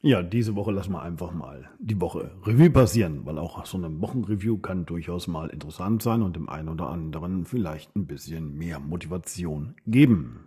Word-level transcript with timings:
Ja, 0.00 0.22
diese 0.22 0.54
Woche 0.54 0.70
lassen 0.70 0.92
wir 0.92 1.02
einfach 1.02 1.32
mal 1.32 1.70
die 1.80 2.00
Woche 2.00 2.30
Revue 2.44 2.70
passieren, 2.70 3.26
weil 3.26 3.36
auch 3.36 3.66
so 3.66 3.78
eine 3.78 4.00
Wochenreview 4.00 4.58
kann 4.58 4.86
durchaus 4.86 5.26
mal 5.26 5.48
interessant 5.50 6.02
sein 6.02 6.22
und 6.22 6.36
dem 6.36 6.48
einen 6.48 6.68
oder 6.68 6.88
anderen 6.88 7.44
vielleicht 7.44 7.96
ein 7.96 8.06
bisschen 8.06 8.56
mehr 8.56 8.78
Motivation 8.78 9.74
geben. 9.88 10.44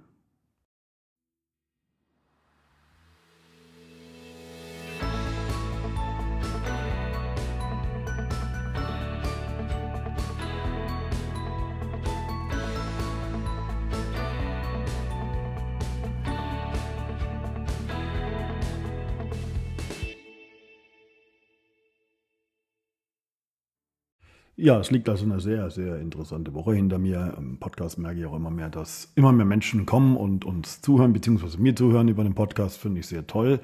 Ja, 24.58 24.80
es 24.80 24.92
liegt 24.92 25.08
also 25.08 25.24
eine 25.26 25.40
sehr, 25.40 25.70
sehr 25.70 26.00
interessante 26.00 26.54
Woche 26.54 26.74
hinter 26.74 26.98
mir. 26.98 27.36
Im 27.38 27.58
Podcast 27.58 27.98
merke 27.98 28.20
ich 28.20 28.26
auch 28.26 28.36
immer 28.36 28.52
mehr, 28.52 28.70
dass 28.70 29.12
immer 29.16 29.32
mehr 29.32 29.46
Menschen 29.46 29.86
kommen 29.86 30.18
und 30.18 30.44
uns 30.44 30.82
zuhören, 30.82 31.14
beziehungsweise 31.14 31.60
mir 31.60 31.76
zuhören 31.76 32.10
über 32.10 32.24
den 32.24 32.36
Podcast, 32.36 32.78
finde 32.78 33.00
ich 33.00 33.08
sehr 33.08 33.26
toll. 33.26 33.62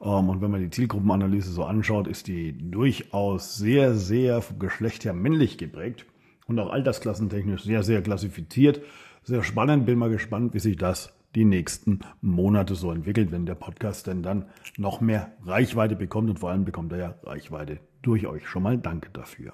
Ähm, 0.00 0.28
und 0.30 0.40
wenn 0.40 0.50
man 0.50 0.62
die 0.62 0.70
Zielgruppenanalyse 0.70 1.52
so 1.52 1.64
anschaut, 1.64 2.08
ist 2.08 2.26
die 2.26 2.56
durchaus 2.70 3.56
sehr, 3.56 3.94
sehr 3.94 4.40
vom 4.40 4.58
Geschlecht 4.58 5.04
her 5.04 5.12
männlich 5.12 5.58
geprägt 5.58 6.06
und 6.46 6.58
auch 6.58 6.70
altersklassentechnisch 6.70 7.62
sehr, 7.62 7.82
sehr 7.82 8.02
klassifiziert. 8.02 8.80
Sehr 9.22 9.42
spannend, 9.42 9.84
bin 9.84 9.98
mal 9.98 10.10
gespannt, 10.10 10.54
wie 10.54 10.58
sich 10.58 10.76
das 10.76 11.12
die 11.34 11.44
nächsten 11.44 12.00
Monate 12.22 12.74
so 12.74 12.90
entwickelt, 12.90 13.30
wenn 13.30 13.46
der 13.46 13.54
Podcast 13.54 14.06
denn 14.06 14.22
dann 14.22 14.46
noch 14.78 15.00
mehr 15.02 15.32
Reichweite 15.44 15.94
bekommt 15.96 16.30
und 16.30 16.38
vor 16.40 16.50
allem 16.50 16.64
bekommt 16.64 16.92
er 16.92 16.98
ja 16.98 17.14
Reichweite 17.22 17.78
durch 18.02 18.26
euch. 18.26 18.48
Schon 18.48 18.62
mal 18.62 18.78
danke 18.78 19.10
dafür. 19.12 19.52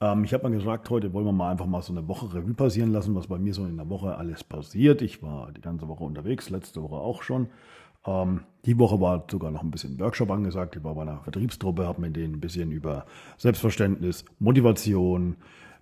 Ähm, 0.00 0.24
ich 0.24 0.34
habe 0.34 0.48
mal 0.48 0.56
gesagt, 0.56 0.90
heute 0.90 1.12
wollen 1.12 1.26
wir 1.26 1.32
mal 1.32 1.50
einfach 1.50 1.66
mal 1.66 1.82
so 1.82 1.92
eine 1.92 2.06
Woche 2.08 2.34
Revue 2.34 2.54
passieren 2.54 2.92
lassen, 2.92 3.14
was 3.14 3.26
bei 3.26 3.38
mir 3.38 3.54
so 3.54 3.64
in 3.64 3.76
der 3.76 3.88
Woche 3.88 4.16
alles 4.16 4.44
passiert. 4.44 5.02
Ich 5.02 5.22
war 5.22 5.52
die 5.52 5.60
ganze 5.60 5.88
Woche 5.88 6.04
unterwegs, 6.04 6.50
letzte 6.50 6.82
Woche 6.82 6.96
auch 6.96 7.22
schon. 7.22 7.48
Ähm, 8.06 8.40
die 8.66 8.78
Woche 8.78 9.00
war 9.00 9.24
sogar 9.30 9.50
noch 9.50 9.62
ein 9.62 9.70
bisschen 9.70 9.98
Workshop 9.98 10.30
angesagt. 10.30 10.76
Ich 10.76 10.84
war 10.84 10.94
bei 10.94 11.02
einer 11.02 11.20
Vertriebstruppe, 11.20 11.86
habe 11.86 12.00
mit 12.00 12.16
denen 12.16 12.34
ein 12.34 12.40
bisschen 12.40 12.70
über 12.70 13.06
Selbstverständnis, 13.38 14.24
Motivation, 14.38 15.36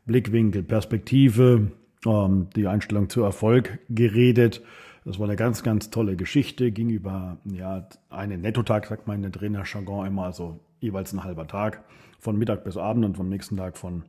Blickwinkel, 0.06 0.62
Perspektive, 0.62 1.72
ähm, 2.06 2.48
die 2.54 2.66
Einstellung 2.66 3.08
zu 3.08 3.22
Erfolg 3.22 3.78
geredet. 3.88 4.62
Das 5.04 5.18
war 5.18 5.26
eine 5.26 5.36
ganz, 5.36 5.62
ganz 5.62 5.90
tolle 5.90 6.16
Geschichte. 6.16 6.70
Ging 6.70 6.90
über 6.90 7.38
ja, 7.44 7.88
einen 8.08 8.40
Nettotag, 8.40 8.86
sagt 8.86 9.06
man 9.06 9.16
in 9.16 9.22
der 9.22 9.32
Trainerjargon 9.32 10.06
immer, 10.06 10.24
also 10.24 10.60
jeweils 10.82 11.12
ein 11.12 11.24
halber 11.24 11.46
Tag, 11.46 11.84
von 12.18 12.36
Mittag 12.36 12.64
bis 12.64 12.76
Abend 12.76 13.04
und 13.04 13.16
vom 13.16 13.28
nächsten 13.28 13.56
Tag 13.56 13.76
von 13.76 14.04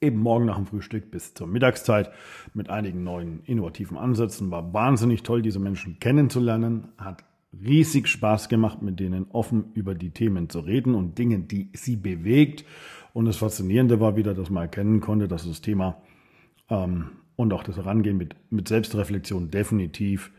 eben 0.00 0.18
morgen 0.18 0.46
nach 0.46 0.56
dem 0.56 0.66
Frühstück 0.66 1.10
bis 1.10 1.34
zur 1.34 1.46
Mittagszeit 1.46 2.10
mit 2.54 2.70
einigen 2.70 3.04
neuen 3.04 3.42
innovativen 3.44 3.96
Ansätzen. 3.96 4.50
War 4.50 4.72
wahnsinnig 4.72 5.22
toll, 5.22 5.42
diese 5.42 5.58
Menschen 5.58 5.98
kennenzulernen. 6.00 6.88
Hat 6.96 7.24
riesig 7.52 8.08
Spaß 8.08 8.48
gemacht, 8.48 8.80
mit 8.82 9.00
denen 9.00 9.26
offen 9.30 9.72
über 9.74 9.94
die 9.94 10.10
Themen 10.10 10.48
zu 10.48 10.60
reden 10.60 10.94
und 10.94 11.18
Dinge, 11.18 11.40
die 11.40 11.70
sie 11.74 11.96
bewegt. 11.96 12.64
Und 13.12 13.26
das 13.26 13.36
Faszinierende 13.36 14.00
war 14.00 14.16
wieder, 14.16 14.34
dass 14.34 14.50
man 14.50 14.64
erkennen 14.64 15.00
konnte, 15.00 15.28
dass 15.28 15.46
das 15.46 15.60
Thema 15.60 16.00
ähm, 16.68 17.10
und 17.36 17.52
auch 17.52 17.62
das 17.62 17.76
Herangehen 17.76 18.16
mit, 18.16 18.36
mit 18.50 18.68
Selbstreflexion 18.68 19.50
definitiv 19.50 20.30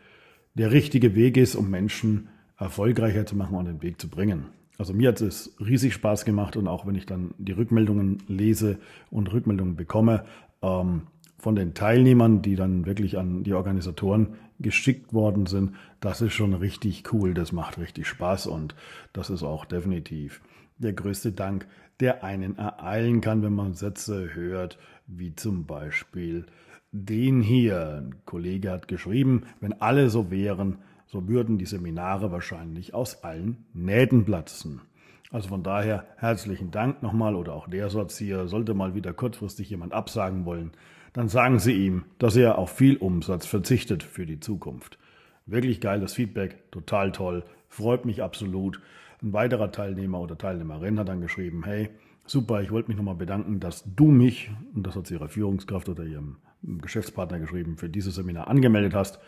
der 0.54 0.72
richtige 0.72 1.16
Weg 1.16 1.38
ist, 1.38 1.56
um 1.56 1.70
Menschen 1.70 2.30
erfolgreicher 2.58 3.26
zu 3.26 3.36
machen 3.36 3.56
und 3.56 3.66
den 3.66 3.82
Weg 3.82 4.00
zu 4.00 4.10
bringen. 4.10 4.46
Also 4.78 4.94
mir 4.94 5.10
hat 5.10 5.22
es 5.22 5.56
riesig 5.60 5.94
Spaß 5.94 6.26
gemacht 6.26 6.56
und 6.58 6.68
auch 6.68 6.86
wenn 6.86 6.96
ich 6.96 7.06
dann 7.06 7.34
die 7.38 7.52
Rückmeldungen 7.52 8.24
lese 8.28 8.80
und 9.10 9.32
Rückmeldungen 9.32 9.76
bekomme 9.76 10.24
ähm, 10.62 11.04
von 11.38 11.56
den 11.56 11.74
Teilnehmern, 11.74 12.42
die 12.42 12.56
dann 12.56 12.86
wirklich 12.86 13.18
an 13.18 13.44
die 13.44 13.54
Organisatoren 13.54 14.36
geschickt 14.60 15.14
worden 15.14 15.46
sind, 15.46 15.74
das 16.00 16.22
ist 16.22 16.34
schon 16.34 16.54
richtig 16.54 17.12
cool, 17.14 17.34
das 17.34 17.52
macht 17.52 17.78
richtig 17.80 18.08
Spaß 18.08 18.48
und 18.48 18.76
das 19.14 19.30
ist 19.30 19.44
auch 19.44 19.66
definitiv 19.66 20.42
der 20.82 20.94
größte 20.94 21.32
Dank, 21.32 21.68
der 22.00 22.24
einen 22.24 22.58
ereilen 22.58 23.22
kann, 23.22 23.44
wenn 23.44 23.54
man 23.54 23.74
Sätze 23.74 24.34
hört, 24.34 24.78
wie 25.08 25.36
zum 25.36 25.66
Beispiel 25.66 26.46
den 26.92 27.42
hier. 27.42 28.02
Ein 28.02 28.16
Kollege 28.26 28.72
hat 28.72 28.88
geschrieben, 28.88 29.44
wenn 29.60 29.80
alle 29.82 30.10
so 30.10 30.32
wären, 30.32 30.80
so 31.12 31.28
würden 31.28 31.58
die 31.58 31.66
Seminare 31.66 32.32
wahrscheinlich 32.32 32.94
aus 32.94 33.24
allen 33.24 33.66
Nähten 33.74 34.24
platzen. 34.24 34.82
Also 35.30 35.50
von 35.50 35.64
daher 35.64 36.06
herzlichen 36.18 36.72
Dank 36.72 37.04
nochmal 37.04 37.36
oder 37.36 37.54
auch 37.54 37.68
der 37.68 37.90
Satz 37.90 38.18
hier, 38.18 38.48
sollte 38.48 38.74
mal 38.74 38.96
wieder 38.96 39.14
kurzfristig 39.14 39.70
jemand 39.70 39.94
absagen 39.94 40.46
wollen, 40.46 40.72
dann 41.14 41.28
sagen 41.28 41.60
Sie 41.60 41.74
ihm, 41.74 42.06
dass 42.18 42.38
er 42.38 42.58
auf 42.58 42.72
viel 42.72 42.96
Umsatz 42.96 43.46
verzichtet 43.46 44.04
für 44.04 44.26
die 44.26 44.40
Zukunft. 44.40 44.98
Wirklich 45.46 45.82
geiles 45.82 46.14
Feedback, 46.14 46.72
total 46.72 47.12
toll, 47.12 47.44
freut 47.68 48.06
mich 48.06 48.24
absolut. 48.24 48.82
Ein 49.22 49.34
weiterer 49.34 49.72
Teilnehmer 49.72 50.22
oder 50.22 50.38
Teilnehmerin 50.38 50.98
hat 50.98 51.10
dann 51.10 51.22
geschrieben, 51.22 51.64
hey, 51.66 51.90
super, 52.26 52.62
ich 52.62 52.72
wollte 52.72 52.90
mich 52.90 52.98
nochmal 52.98 53.16
bedanken, 53.16 53.60
dass 53.60 53.84
du 53.96 54.06
mich, 54.06 54.52
und 54.74 54.86
das 54.86 54.96
hat 54.96 55.08
sie 55.08 55.16
ihrer 55.16 55.30
Führungskraft 55.30 55.90
oder 55.90 56.04
ihrem 56.04 56.38
Geschäftspartner 56.64 57.40
geschrieben, 57.40 57.78
für 57.78 57.90
dieses 57.90 58.16
Seminar 58.16 58.48
angemeldet 58.48 58.94
hast. 58.94 59.20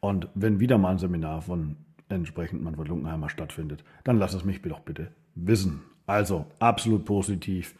Und 0.00 0.28
wenn 0.34 0.60
wieder 0.60 0.78
mal 0.78 0.90
ein 0.90 0.98
Seminar 0.98 1.42
von 1.42 1.76
entsprechend 2.08 2.62
Manfred 2.62 2.88
Lunkenheimer 2.88 3.28
stattfindet, 3.28 3.84
dann 4.04 4.18
lass 4.18 4.34
es 4.34 4.44
mich 4.44 4.60
doch 4.62 4.80
bitte 4.80 5.12
wissen. 5.34 5.82
Also 6.06 6.46
absolut 6.58 7.04
positiv, 7.04 7.74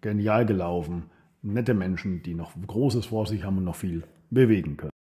genial 0.00 0.46
gelaufen, 0.46 1.04
nette 1.42 1.74
Menschen, 1.74 2.22
die 2.22 2.34
noch 2.34 2.52
Großes 2.66 3.06
vor 3.06 3.26
sich 3.26 3.44
haben 3.44 3.58
und 3.58 3.64
noch 3.64 3.76
viel 3.76 4.04
bewegen 4.30 4.76
können. 4.76 4.92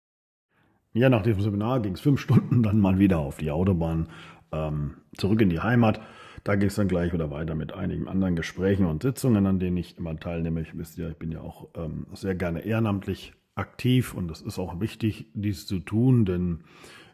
Ja, 0.92 1.08
nach 1.08 1.22
dem 1.22 1.40
Seminar 1.40 1.80
ging 1.80 1.94
es 1.94 2.00
fünf 2.00 2.20
Stunden 2.20 2.62
dann 2.62 2.80
mal 2.80 2.98
wieder 2.98 3.18
auf 3.18 3.36
die 3.36 3.50
Autobahn, 3.50 4.08
ähm, 4.52 4.94
zurück 5.16 5.40
in 5.40 5.50
die 5.50 5.60
Heimat. 5.60 6.00
Da 6.44 6.56
ging 6.56 6.68
es 6.68 6.74
dann 6.74 6.88
gleich 6.88 7.12
wieder 7.12 7.30
weiter 7.30 7.54
mit 7.54 7.72
einigen 7.72 8.08
anderen 8.08 8.36
Gesprächen 8.36 8.86
und 8.86 9.02
Sitzungen, 9.02 9.46
an 9.46 9.58
denen 9.58 9.76
ich 9.76 9.98
immer 9.98 10.18
teilnehme. 10.18 10.62
Ich 10.62 10.76
wisst 10.76 10.96
ja, 10.96 11.08
ich 11.08 11.16
bin 11.16 11.32
ja 11.32 11.40
auch 11.40 11.68
ähm, 11.76 12.06
sehr 12.14 12.34
gerne 12.34 12.60
ehrenamtlich 12.60 13.34
aktiv 13.54 14.14
und 14.14 14.30
es 14.30 14.40
ist 14.40 14.58
auch 14.58 14.80
wichtig, 14.80 15.26
dies 15.34 15.66
zu 15.66 15.80
tun, 15.80 16.24
denn 16.24 16.60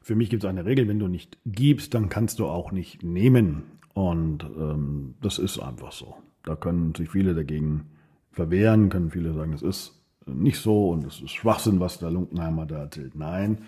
für 0.01 0.15
mich 0.15 0.31
gibt 0.31 0.45
es 0.45 0.49
eine 0.49 0.65
Regel, 0.65 0.87
wenn 0.87 1.01
du 1.01 1.09
nicht 1.09 1.39
gibst, 1.45 1.95
dann 1.95 2.09
kannst 2.09 2.39
du 2.39 2.47
auch 2.47 2.71
nicht 2.71 3.03
nehmen. 3.03 3.65
Und 3.93 4.45
ähm, 4.45 5.15
das 5.21 5.39
ist 5.39 5.59
einfach 5.59 5.91
so. 5.91 6.15
Da 6.45 6.55
können 6.55 6.95
sich 6.95 7.11
viele 7.11 7.35
dagegen 7.35 7.87
verwehren, 8.31 8.89
können 8.89 9.11
viele 9.11 9.33
sagen, 9.33 9.53
es 9.53 9.63
ist 9.63 10.01
nicht 10.27 10.59
so 10.61 10.91
und 10.91 11.05
es 11.05 11.21
ist 11.21 11.33
Schwachsinn, 11.33 11.81
was 11.81 11.99
der 11.99 12.11
Lunkenheimer 12.11 12.67
da 12.67 12.79
erzählt. 12.79 13.17
Nein, 13.17 13.63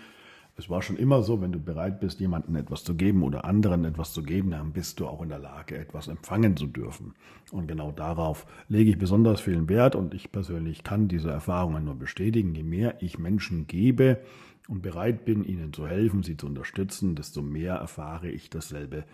es 0.59 0.69
war 0.69 0.81
schon 0.81 0.97
immer 0.97 1.23
so, 1.23 1.39
wenn 1.39 1.53
du 1.53 1.59
bereit 1.59 2.01
bist, 2.01 2.19
jemandem 2.19 2.57
etwas 2.57 2.83
zu 2.83 2.93
geben 2.95 3.23
oder 3.23 3.45
anderen 3.45 3.85
etwas 3.85 4.11
zu 4.11 4.23
geben, 4.23 4.51
dann 4.51 4.73
bist 4.73 4.99
du 4.99 5.07
auch 5.07 5.21
in 5.21 5.29
der 5.29 5.39
Lage, 5.39 5.77
etwas 5.77 6.09
empfangen 6.09 6.57
zu 6.57 6.67
dürfen. 6.67 7.13
Und 7.51 7.67
genau 7.67 7.93
darauf 7.93 8.45
lege 8.67 8.89
ich 8.89 8.97
besonders 8.97 9.39
vielen 9.39 9.69
Wert 9.69 9.95
und 9.95 10.13
ich 10.13 10.33
persönlich 10.33 10.83
kann 10.83 11.07
diese 11.07 11.31
Erfahrungen 11.31 11.85
nur 11.85 11.95
bestätigen. 11.95 12.53
Je 12.53 12.63
mehr 12.63 13.01
ich 13.01 13.17
Menschen 13.17 13.67
gebe 13.67 14.19
und 14.67 14.81
bereit 14.81 15.23
bin, 15.23 15.45
ihnen 15.45 15.71
zu 15.71 15.87
helfen, 15.87 16.23
sie 16.23 16.35
zu 16.35 16.47
unterstützen, 16.47 17.15
desto 17.15 17.41
mehr 17.41 17.75
erfahre 17.75 18.29
ich 18.29 18.49
dasselbe 18.49 19.05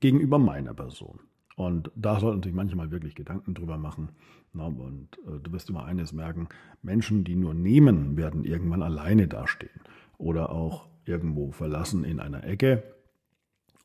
gegenüber 0.00 0.38
meiner 0.38 0.72
Person. 0.72 1.20
Und 1.56 1.90
da 1.94 2.18
sollten 2.20 2.42
sich 2.42 2.54
manchmal 2.54 2.90
wirklich 2.90 3.14
Gedanken 3.14 3.52
drüber 3.52 3.76
machen. 3.76 4.08
und 4.54 5.18
äh, 5.26 5.40
du 5.42 5.52
wirst 5.52 5.68
immer 5.68 5.84
eines 5.84 6.14
merken, 6.14 6.48
Menschen, 6.80 7.22
die 7.22 7.36
nur 7.36 7.52
nehmen, 7.52 8.16
werden 8.16 8.44
irgendwann 8.44 8.82
alleine 8.82 9.28
dastehen 9.28 9.80
oder 10.20 10.50
auch 10.50 10.86
irgendwo 11.04 11.50
verlassen 11.50 12.04
in 12.04 12.20
einer 12.20 12.44
Ecke 12.44 12.82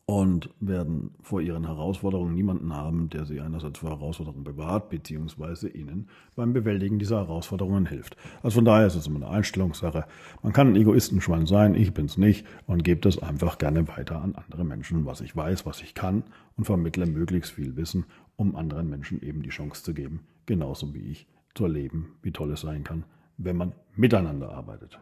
und 0.07 0.51
werden 0.59 1.15
vor 1.21 1.41
ihren 1.41 1.65
Herausforderungen 1.65 2.35
niemanden 2.35 2.75
haben, 2.75 3.09
der 3.09 3.25
sie 3.25 3.41
einerseits 3.41 3.79
vor 3.79 3.89
Herausforderungen 3.89 4.43
bewahrt, 4.43 4.89
beziehungsweise 4.89 5.67
ihnen 5.67 6.09
beim 6.35 6.53
Bewältigen 6.53 6.99
dieser 6.99 7.17
Herausforderungen 7.17 7.87
hilft. 7.87 8.15
Also 8.43 8.55
von 8.57 8.65
daher 8.65 8.85
ist 8.85 8.95
es 8.95 9.07
immer 9.07 9.25
eine 9.25 9.35
Einstellungssache. 9.35 10.05
Man 10.43 10.53
kann 10.53 10.67
ein 10.67 10.75
Egoistenschwein 10.75 11.47
sein, 11.47 11.73
ich 11.73 11.91
bin's 11.91 12.17
nicht 12.17 12.45
und 12.67 12.83
gebe 12.83 13.01
das 13.01 13.17
einfach 13.17 13.57
gerne 13.57 13.87
weiter 13.87 14.21
an 14.21 14.35
andere 14.35 14.63
Menschen, 14.63 15.05
was 15.05 15.21
ich 15.21 15.35
weiß, 15.35 15.65
was 15.65 15.81
ich 15.81 15.95
kann 15.95 16.23
und 16.55 16.65
vermittle 16.65 17.07
möglichst 17.07 17.53
viel 17.53 17.75
Wissen, 17.75 18.05
um 18.35 18.55
anderen 18.55 18.89
Menschen 18.89 19.23
eben 19.23 19.41
die 19.41 19.49
Chance 19.49 19.81
zu 19.81 19.95
geben, 19.95 20.19
genauso 20.45 20.93
wie 20.93 21.11
ich 21.11 21.27
zu 21.55 21.63
erleben, 21.63 22.11
wie 22.21 22.31
toll 22.31 22.51
es 22.51 22.61
sein 22.61 22.83
kann, 22.83 23.05
wenn 23.37 23.57
man 23.57 23.71
miteinander 23.95 24.51
arbeitet. 24.51 24.99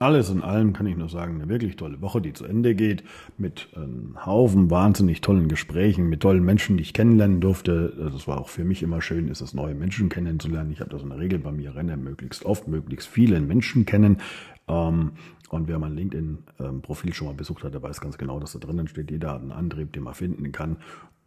Alles 0.00 0.28
in 0.28 0.42
allem 0.42 0.72
kann 0.72 0.86
ich 0.86 0.96
nur 0.96 1.08
sagen, 1.08 1.36
eine 1.40 1.48
wirklich 1.48 1.76
tolle 1.76 2.00
Woche, 2.00 2.20
die 2.20 2.32
zu 2.32 2.44
Ende 2.44 2.74
geht, 2.74 3.04
mit 3.38 3.68
einem 3.76 4.26
Haufen 4.26 4.68
wahnsinnig 4.68 5.20
tollen 5.20 5.46
Gesprächen, 5.46 6.08
mit 6.08 6.20
tollen 6.20 6.44
Menschen, 6.44 6.76
die 6.76 6.82
ich 6.82 6.92
kennenlernen 6.92 7.40
durfte. 7.40 8.10
Das 8.12 8.26
war 8.26 8.40
auch 8.40 8.48
für 8.48 8.64
mich 8.64 8.82
immer 8.82 9.00
schön, 9.00 9.28
ist 9.28 9.40
es 9.40 9.54
neue 9.54 9.74
Menschen 9.76 10.08
kennenzulernen. 10.08 10.72
Ich 10.72 10.80
habe 10.80 10.90
das 10.90 11.02
in 11.02 11.10
der 11.10 11.18
Regel 11.18 11.38
bei 11.38 11.52
mir 11.52 11.76
renne 11.76 11.96
möglichst 11.96 12.44
oft, 12.44 12.66
möglichst 12.66 13.06
viele 13.06 13.40
Menschen 13.40 13.86
kennen. 13.86 14.18
Ähm, 14.66 15.12
und 15.50 15.68
wer 15.68 15.78
mein 15.78 15.94
LinkedIn-Profil 15.94 17.14
schon 17.14 17.28
mal 17.28 17.34
besucht 17.34 17.62
hat, 17.62 17.74
der 17.74 17.82
weiß 17.82 18.00
ganz 18.00 18.18
genau, 18.18 18.40
dass 18.40 18.52
da 18.52 18.58
drinnen 18.58 18.88
steht, 18.88 19.12
jeder 19.12 19.30
hat 19.30 19.42
einen 19.42 19.52
Antrieb, 19.52 19.92
den 19.92 20.02
man 20.02 20.14
finden 20.14 20.50
kann. 20.50 20.78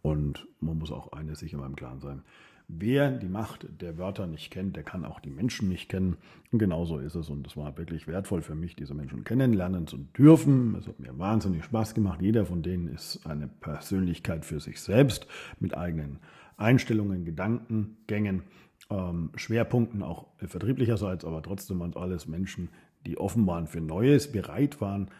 Und 0.02 0.46
man 0.60 0.78
muss 0.78 0.92
auch 0.92 1.12
eines 1.12 1.38
sich 1.38 1.54
immer 1.54 1.64
im 1.64 1.74
Klaren 1.74 2.00
sein. 2.00 2.22
Wer 2.70 3.10
die 3.10 3.30
Macht 3.30 3.66
der 3.80 3.96
Wörter 3.96 4.26
nicht 4.26 4.50
kennt, 4.50 4.76
der 4.76 4.82
kann 4.82 5.06
auch 5.06 5.20
die 5.20 5.30
Menschen 5.30 5.70
nicht 5.70 5.88
kennen. 5.88 6.18
Und 6.52 6.58
genauso 6.58 6.98
ist 6.98 7.14
es. 7.14 7.30
Und 7.30 7.46
es 7.46 7.56
war 7.56 7.78
wirklich 7.78 8.06
wertvoll 8.06 8.42
für 8.42 8.54
mich, 8.54 8.76
diese 8.76 8.92
Menschen 8.92 9.24
kennenlernen 9.24 9.86
zu 9.86 9.96
dürfen. 9.96 10.74
Es 10.74 10.86
hat 10.86 11.00
mir 11.00 11.18
wahnsinnig 11.18 11.64
Spaß 11.64 11.94
gemacht. 11.94 12.20
Jeder 12.20 12.44
von 12.44 12.62
denen 12.62 12.88
ist 12.88 13.26
eine 13.26 13.48
Persönlichkeit 13.48 14.44
für 14.44 14.60
sich 14.60 14.82
selbst 14.82 15.26
mit 15.58 15.74
eigenen 15.74 16.18
Einstellungen, 16.58 17.24
Gedanken, 17.24 17.96
Gängen, 18.06 18.42
ähm, 18.90 19.30
Schwerpunkten, 19.34 20.02
auch 20.02 20.26
vertrieblicherseits, 20.36 21.24
aber 21.24 21.40
trotzdem 21.40 21.80
waren 21.80 21.96
alles 21.96 22.26
Menschen, 22.26 22.68
die 23.06 23.16
offen 23.16 23.46
waren 23.46 23.66
für 23.66 23.80
Neues, 23.80 24.30
bereit 24.30 24.82
waren, 24.82 25.10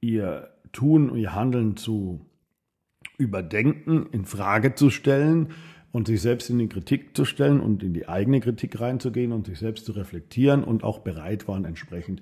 ihr 0.00 0.50
Tun 0.72 1.10
und 1.10 1.18
ihr 1.18 1.34
Handeln 1.34 1.76
zu 1.76 2.26
überdenken, 3.16 4.06
in 4.10 4.24
Frage 4.24 4.74
zu 4.74 4.90
stellen 4.90 5.52
und 5.94 6.08
sich 6.08 6.20
selbst 6.20 6.50
in 6.50 6.58
die 6.58 6.66
Kritik 6.66 7.16
zu 7.16 7.24
stellen 7.24 7.60
und 7.60 7.84
in 7.84 7.94
die 7.94 8.08
eigene 8.08 8.40
Kritik 8.40 8.80
reinzugehen 8.80 9.30
und 9.30 9.46
sich 9.46 9.60
selbst 9.60 9.86
zu 9.86 9.92
reflektieren 9.92 10.64
und 10.64 10.82
auch 10.82 10.98
bereit 10.98 11.46
waren, 11.46 11.64
entsprechend 11.64 12.20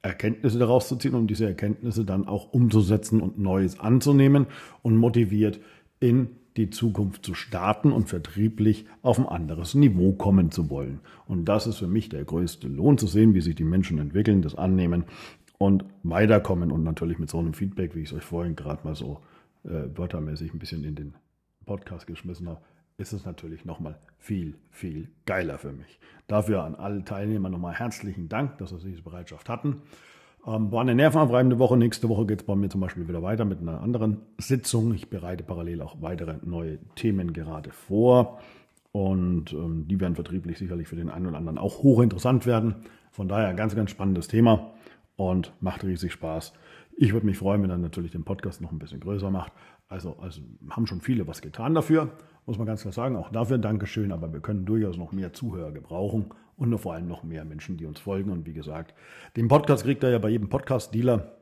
Erkenntnisse 0.00 0.58
daraus 0.58 0.88
zu 0.88 0.96
ziehen, 0.96 1.14
um 1.14 1.26
diese 1.26 1.44
Erkenntnisse 1.44 2.06
dann 2.06 2.26
auch 2.26 2.54
umzusetzen 2.54 3.20
und 3.20 3.38
Neues 3.38 3.78
anzunehmen 3.78 4.46
und 4.80 4.96
motiviert 4.96 5.60
in 6.00 6.30
die 6.56 6.70
Zukunft 6.70 7.22
zu 7.22 7.34
starten 7.34 7.92
und 7.92 8.08
vertrieblich 8.08 8.86
auf 9.02 9.18
ein 9.18 9.26
anderes 9.26 9.74
Niveau 9.74 10.12
kommen 10.14 10.50
zu 10.50 10.70
wollen. 10.70 11.00
Und 11.28 11.44
das 11.44 11.66
ist 11.66 11.76
für 11.76 11.86
mich 11.86 12.08
der 12.08 12.24
größte 12.24 12.66
Lohn, 12.66 12.96
zu 12.96 13.06
sehen, 13.06 13.34
wie 13.34 13.42
sich 13.42 13.56
die 13.56 13.64
Menschen 13.64 13.98
entwickeln, 13.98 14.40
das 14.40 14.54
annehmen 14.54 15.04
und 15.58 15.84
weiterkommen 16.02 16.72
und 16.72 16.82
natürlich 16.82 17.18
mit 17.18 17.28
so 17.28 17.40
einem 17.40 17.52
Feedback, 17.52 17.94
wie 17.94 18.00
ich 18.00 18.08
es 18.10 18.16
euch 18.16 18.24
vorhin 18.24 18.56
gerade 18.56 18.80
mal 18.84 18.94
so 18.94 19.20
äh, 19.64 19.94
wörtermäßig 19.94 20.54
ein 20.54 20.58
bisschen 20.58 20.82
in 20.82 20.94
den 20.94 21.14
Podcast 21.66 22.06
geschmissen 22.06 22.48
habe, 22.48 22.60
ist 22.98 23.12
es 23.12 23.24
natürlich 23.24 23.64
nochmal 23.64 23.98
viel, 24.18 24.56
viel 24.70 25.08
geiler 25.26 25.58
für 25.58 25.72
mich. 25.72 25.98
Dafür 26.26 26.64
an 26.64 26.74
alle 26.74 27.04
Teilnehmer 27.04 27.48
nochmal 27.48 27.74
herzlichen 27.74 28.28
Dank, 28.28 28.58
dass 28.58 28.70
sie 28.70 28.78
diese 28.78 29.02
Bereitschaft 29.02 29.48
hatten. 29.48 29.82
Ähm, 30.46 30.70
war 30.72 30.80
eine 30.80 30.94
nervenaufreibende 30.94 31.58
Woche. 31.58 31.76
Nächste 31.76 32.08
Woche 32.08 32.26
geht 32.26 32.40
es 32.40 32.46
bei 32.46 32.54
mir 32.54 32.68
zum 32.68 32.80
Beispiel 32.80 33.08
wieder 33.08 33.22
weiter 33.22 33.44
mit 33.44 33.60
einer 33.60 33.80
anderen 33.80 34.18
Sitzung. 34.38 34.94
Ich 34.94 35.10
bereite 35.10 35.44
parallel 35.44 35.82
auch 35.82 36.00
weitere 36.00 36.36
neue 36.42 36.78
Themen 36.94 37.32
gerade 37.32 37.70
vor. 37.70 38.40
Und 38.92 39.52
ähm, 39.52 39.86
die 39.86 40.00
werden 40.00 40.14
vertrieblich 40.14 40.58
sicherlich 40.58 40.88
für 40.88 40.96
den 40.96 41.10
einen 41.10 41.26
oder 41.26 41.38
anderen 41.38 41.58
auch 41.58 41.82
hochinteressant 41.82 42.46
werden. 42.46 42.76
Von 43.10 43.28
daher 43.28 43.54
ganz, 43.54 43.76
ganz 43.76 43.90
spannendes 43.90 44.28
Thema 44.28 44.72
und 45.16 45.52
macht 45.60 45.84
riesig 45.84 46.12
Spaß. 46.12 46.52
Ich 47.02 47.14
würde 47.14 47.24
mich 47.24 47.38
freuen, 47.38 47.62
wenn 47.62 47.70
er 47.70 47.78
natürlich 47.78 48.10
den 48.10 48.24
Podcast 48.24 48.60
noch 48.60 48.72
ein 48.72 48.78
bisschen 48.78 49.00
größer 49.00 49.30
macht. 49.30 49.54
Also, 49.88 50.18
also 50.18 50.42
haben 50.68 50.86
schon 50.86 51.00
viele 51.00 51.26
was 51.26 51.40
getan 51.40 51.72
dafür, 51.72 52.10
muss 52.44 52.58
man 52.58 52.66
ganz 52.66 52.82
klar 52.82 52.92
sagen. 52.92 53.16
Auch 53.16 53.30
dafür 53.30 53.56
Dankeschön, 53.56 54.12
aber 54.12 54.30
wir 54.34 54.40
können 54.40 54.66
durchaus 54.66 54.98
noch 54.98 55.10
mehr 55.10 55.32
Zuhörer 55.32 55.72
gebrauchen 55.72 56.26
und 56.58 56.76
vor 56.76 56.92
allem 56.92 57.08
noch 57.08 57.22
mehr 57.22 57.46
Menschen, 57.46 57.78
die 57.78 57.86
uns 57.86 58.00
folgen. 58.00 58.30
Und 58.30 58.44
wie 58.44 58.52
gesagt, 58.52 58.94
den 59.34 59.48
Podcast 59.48 59.84
kriegt 59.84 60.04
er 60.04 60.10
ja 60.10 60.18
bei 60.18 60.28
jedem 60.28 60.50
Podcast-Dealer. 60.50 61.38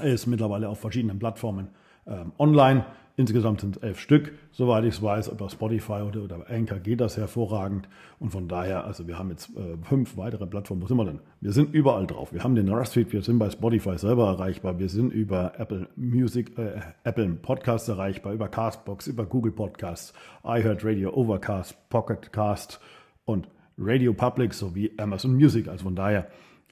Er 0.00 0.14
ist 0.14 0.26
mittlerweile 0.26 0.70
auf 0.70 0.80
verschiedenen 0.80 1.18
Plattformen 1.18 1.68
ähm, 2.06 2.32
online. 2.38 2.86
Insgesamt 3.18 3.62
sind 3.62 3.76
es 3.76 3.82
elf 3.82 3.98
Stück, 3.98 4.32
soweit 4.52 4.84
ich 4.84 4.94
es 4.94 5.02
weiß. 5.02 5.28
Über 5.28 5.48
Spotify 5.48 6.02
oder, 6.02 6.22
oder 6.22 6.50
Anchor 6.50 6.78
geht 6.78 7.00
das 7.00 7.16
hervorragend. 7.16 7.88
Und 8.18 8.30
von 8.30 8.46
daher, 8.46 8.84
also 8.84 9.08
wir 9.08 9.18
haben 9.18 9.30
jetzt 9.30 9.56
äh, 9.56 9.78
fünf 9.82 10.18
weitere 10.18 10.46
Plattformen. 10.46 10.82
Wo 10.82 10.86
sind 10.86 10.98
wir 10.98 11.06
denn? 11.06 11.20
Wir 11.40 11.52
sind 11.52 11.72
überall 11.72 12.06
drauf. 12.06 12.34
Wir 12.34 12.44
haben 12.44 12.54
den 12.54 12.68
Rustfeed, 12.68 13.10
wir 13.14 13.22
sind 13.22 13.38
bei 13.38 13.48
Spotify 13.48 13.96
selber 13.96 14.26
erreichbar. 14.26 14.78
Wir 14.78 14.90
sind 14.90 15.14
über 15.14 15.58
Apple 15.58 15.88
Music, 15.96 16.58
äh, 16.58 16.80
Apple 17.04 17.28
Podcasts 17.40 17.88
erreichbar, 17.88 18.34
über 18.34 18.48
Castbox, 18.48 19.06
über 19.06 19.24
Google 19.24 19.52
Podcasts, 19.52 20.12
iHeartRadio, 20.44 21.14
Overcast, 21.14 21.88
Pocketcast 21.88 22.80
und 23.24 23.48
Radio 23.78 24.12
Public 24.12 24.52
sowie 24.52 24.92
Amazon 24.98 25.34
Music. 25.34 25.68
Also 25.68 25.84
von 25.84 25.96
daher, 25.96 26.28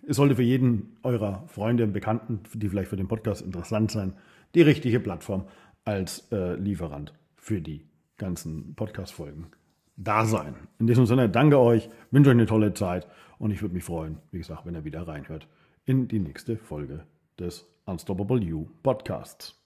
es 0.06 0.16
sollte 0.16 0.36
für 0.36 0.42
jeden 0.42 0.96
eurer 1.02 1.44
Freunde 1.46 1.84
und 1.84 1.94
Bekannten, 1.94 2.40
die 2.52 2.68
vielleicht 2.68 2.90
für 2.90 2.96
den 2.96 3.08
Podcast 3.08 3.40
interessant 3.40 3.90
sein, 3.90 4.12
die 4.54 4.62
richtige 4.62 5.00
Plattform 5.00 5.44
als 5.84 6.30
äh, 6.32 6.54
Lieferant 6.54 7.12
für 7.36 7.60
die 7.60 7.86
ganzen 8.16 8.74
Podcast-Folgen 8.74 9.48
da 9.96 10.24
sein. 10.24 10.54
In 10.78 10.86
diesem 10.86 11.06
Sinne, 11.06 11.28
danke 11.28 11.58
euch, 11.58 11.88
wünsche 12.10 12.30
euch 12.30 12.36
eine 12.36 12.46
tolle 12.46 12.74
Zeit 12.74 13.06
und 13.38 13.50
ich 13.50 13.62
würde 13.62 13.74
mich 13.74 13.84
freuen, 13.84 14.18
wie 14.30 14.38
gesagt, 14.38 14.66
wenn 14.66 14.74
ihr 14.74 14.84
wieder 14.84 15.06
reinhört 15.06 15.48
in 15.84 16.08
die 16.08 16.20
nächste 16.20 16.56
Folge 16.56 17.06
des 17.38 17.66
Unstoppable 17.84 18.40
You 18.40 18.66
Podcasts. 18.82 19.63